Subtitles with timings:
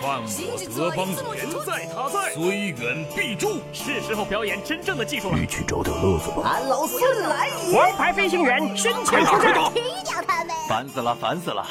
[0.00, 3.60] 犯我德邦人在他在，虽远必诛。
[3.70, 5.38] 是时候表演真正的技术了。
[5.38, 6.42] 一起找点乐子吧。
[6.42, 7.76] 俺老孙来也！
[7.76, 10.56] 王牌飞行员身前出战，踢掉他们！
[10.66, 11.66] 烦死了，烦死了！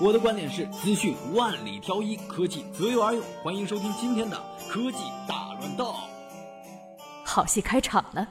[0.00, 3.22] 我的观点是：资讯万里挑一，科技择优而用。
[3.42, 4.36] 欢迎收听今天的
[4.70, 4.96] 科技
[5.28, 5.94] 大乱斗。
[7.24, 8.26] 好戏开场了。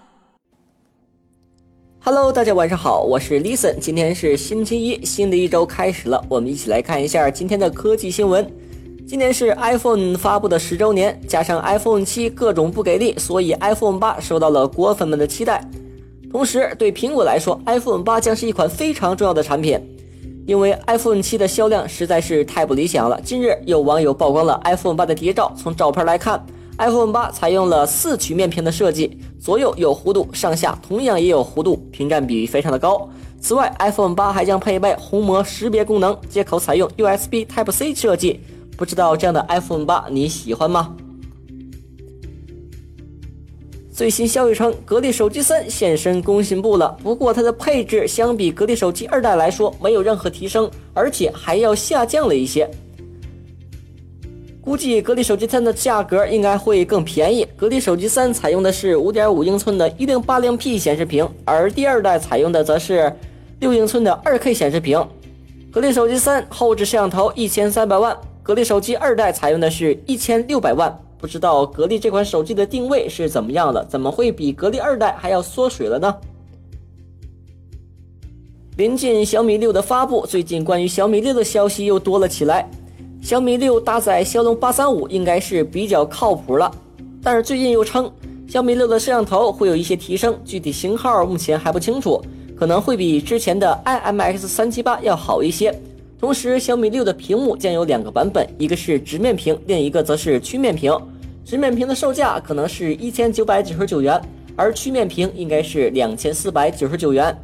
[2.04, 8.52] Hello，大家晚上好，我是 Listen，今天是星期一，新的一周开始了，我们一起来看一下今天的科技新闻。
[9.08, 15.64] 今年是 iPhone 发布的十周年，加上 iPhone 七各种不给力，所以 iPhone 八受到了果粉们的期待。
[16.32, 19.80] 同时，对苹果来说，iPhone 八将是一款非常重要的产品，
[20.48, 23.22] 因为 iPhone 七的销量实在是太不理想了。
[23.22, 26.44] 近日，有网友曝光了 iPhone 八的谍照，从照片来看。
[26.80, 33.08] iPhone 八采用了四曲面屏的设计，左右有弧度，上下同样也有弧度，屏占比非常的高。
[33.40, 38.42] 此外，iPhone 八还将配备虹膜识别功能，接口采用 USB Type C 设计。
[38.78, 40.96] 不知道这样的 iPhone 八你喜欢吗？
[43.94, 46.98] 最新消息称，格力手机三现身工信部了。
[47.02, 52.70] 不过它的配置相比格力手机二代来说没有任何提升，而且还要下降了一些。
[54.60, 57.48] 估计格力手机三的价格应该会更便宜。
[57.56, 63.16] 格力手机三采用的是5.5英寸的 1080P 显示屏，而第二代采用的则是
[63.62, 65.02] 6英寸的 2K 显示屏。
[65.72, 70.96] 格力手机三后置摄像头1300万，格力手机二代采用的是一千六百万。
[71.18, 73.84] 不知道格力这款手机的定位是怎么样的？
[73.86, 76.16] 怎么会比格力二代还要缩水了呢？
[78.78, 82.70] 临近小米六的发布，最近关于小米六的消息又多了起来。
[83.20, 86.72] 小米六搭载骁龙八三五应该是比较靠谱了，
[87.24, 88.12] 但是最近又称
[88.48, 92.22] 小米六的摄像头会有一些提升，具体型号目前还不清楚，
[92.56, 95.76] 可能会比之前的 IMX 三七八要好一些。
[96.20, 100.92] 同时，小米六的屏幕将有两个版本，一个是直面屏，另一个则是曲面屏。
[101.44, 104.20] 直面屏的售价可能是一千九百九十九元，
[104.56, 107.38] 而曲面屏应该是两千四百九十九元。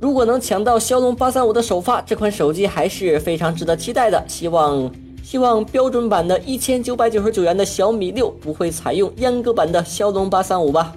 [0.00, 4.22] 如果能抢到骁龙八三五的首发，这款手机还是非常值得期待的。
[4.26, 4.90] 希望。
[5.22, 10.96] 希望标准版的一千九百九十九元的小米六不会采用阉割版的骁龙八三五吧。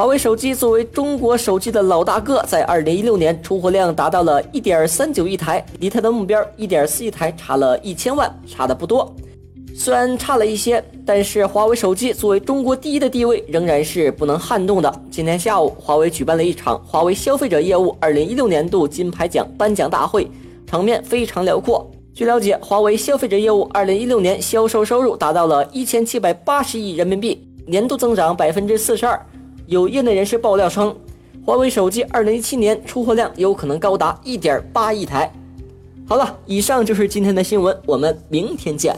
[0.00, 9.14] 华为手机作为中国手机的老大哥，在二零一六年出货量达到了一点三九亿台，离它的目标一点四亿台差了一千万，差的不多。
[9.74, 14.90] 虽然差了一些，但是华为手机作为中国第一的地位仍然是不能撼动的。
[15.10, 20.26] 今天下午，华为举办了一场华为消费者业务二零一六年度金牌奖颁奖大会。
[20.66, 21.86] 场面非常辽阔。
[22.14, 29.22] 据了解，华为消费者业务二零一六年销售收入达到了一千七百八十亿人民币，年度增长百分之四十二。
[29.70, 30.92] 有业内人士爆料称，
[31.46, 35.32] 华为手机二零一七年出货量有可能高达一点八亿台。
[36.08, 38.96] 好了，以上就是今天的新闻，我们明天见。